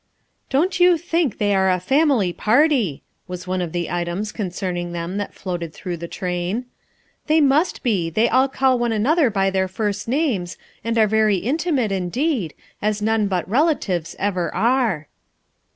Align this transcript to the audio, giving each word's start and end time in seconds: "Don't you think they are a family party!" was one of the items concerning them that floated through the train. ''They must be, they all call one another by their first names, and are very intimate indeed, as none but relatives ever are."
"Don't 0.49 0.79
you 0.79 0.97
think 0.97 1.37
they 1.37 1.53
are 1.53 1.69
a 1.69 1.79
family 1.79 2.33
party!" 2.33 3.03
was 3.27 3.45
one 3.45 3.61
of 3.61 3.71
the 3.71 3.91
items 3.91 4.31
concerning 4.31 4.93
them 4.93 5.17
that 5.17 5.35
floated 5.35 5.75
through 5.75 5.97
the 5.97 6.07
train. 6.07 6.65
''They 7.27 7.39
must 7.39 7.83
be, 7.83 8.09
they 8.09 8.27
all 8.27 8.47
call 8.47 8.79
one 8.79 8.91
another 8.91 9.29
by 9.29 9.51
their 9.51 9.67
first 9.67 10.07
names, 10.07 10.57
and 10.83 10.97
are 10.97 11.05
very 11.05 11.37
intimate 11.37 11.91
indeed, 11.91 12.55
as 12.81 13.03
none 13.03 13.27
but 13.27 13.47
relatives 13.47 14.15
ever 14.17 14.51
are." 14.55 15.07